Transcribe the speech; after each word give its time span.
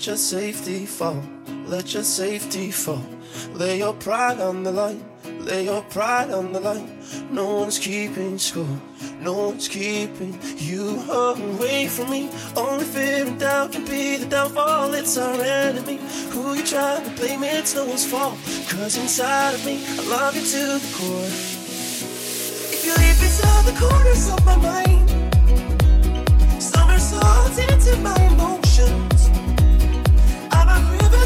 Let 0.00 0.06
your 0.06 0.16
safety 0.16 0.86
fall, 0.86 1.22
let 1.66 1.92
your 1.92 2.04
safety 2.04 2.70
fall. 2.70 3.04
Lay 3.52 3.80
your 3.80 3.92
pride 3.92 4.40
on 4.40 4.62
the 4.62 4.72
line, 4.72 5.04
Lay 5.40 5.66
your 5.66 5.82
pride 5.82 6.30
on 6.30 6.54
the 6.54 6.60
line. 6.60 6.88
No 7.30 7.56
one's 7.56 7.78
keeping 7.78 8.38
score. 8.38 8.80
No 9.20 9.34
one's 9.48 9.68
keeping 9.68 10.38
you 10.56 11.02
away 11.10 11.86
from 11.88 12.08
me. 12.08 12.30
Only 12.56 12.86
fear 12.86 13.26
and 13.26 13.38
doubt 13.38 13.72
can 13.72 13.84
be 13.84 14.16
the 14.16 14.24
downfall. 14.24 14.94
It's 14.94 15.18
our 15.18 15.38
enemy. 15.38 15.98
Who 16.30 16.54
you 16.54 16.64
try 16.64 17.02
to 17.04 17.10
blame, 17.10 17.44
it's 17.44 17.74
no 17.74 17.84
one's 17.84 18.06
fault. 18.06 18.38
Cause 18.70 18.96
inside 18.96 19.52
of 19.52 19.66
me, 19.66 19.84
I 19.86 20.02
love 20.08 20.34
you 20.34 20.46
to 20.46 20.64
the 20.80 20.94
core. 20.96 21.28
If 22.72 22.86
you 22.86 22.94
leave 22.96 23.22
inside 23.22 23.66
the 23.66 23.76
corners 23.78 24.30
of 24.30 24.46
my 24.46 24.56
mind, 24.56 25.10
somersaults 26.58 27.58
into 27.58 27.98
my. 27.98 28.20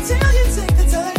Till 0.05 0.17
you 0.17 0.45
take 0.55 0.77
the 0.77 0.91
time. 0.91 1.14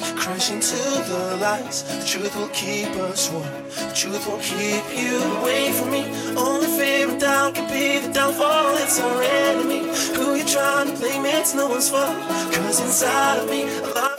Lights. 0.00 0.24
Crashing 0.24 0.60
to 0.60 0.76
the 1.08 1.36
lights. 1.40 1.82
The 1.82 2.06
truth 2.06 2.36
will 2.36 2.48
keep 2.48 2.88
us 2.96 3.30
warm. 3.30 3.44
The 3.68 3.92
truth 3.94 4.26
will 4.26 4.38
keep 4.38 4.84
you 4.96 5.18
away 5.38 5.72
from 5.72 5.90
me. 5.90 6.04
Only 6.36 6.66
fear 6.66 7.08
and 7.08 7.20
doubt 7.20 7.54
can 7.54 7.68
be 7.70 8.06
the 8.06 8.12
downfall. 8.12 8.76
It's 8.76 9.00
our 9.00 9.22
enemy. 9.22 9.80
Who 10.16 10.34
you 10.34 10.44
trying 10.44 10.92
to 10.92 10.98
blame? 10.98 11.24
It's 11.26 11.54
no 11.54 11.68
one's 11.68 11.90
fault. 11.90 12.16
Cause 12.52 12.80
inside 12.80 13.40
of 13.40 13.50
me, 13.50 13.64
I 13.64 13.92
love 13.94 14.11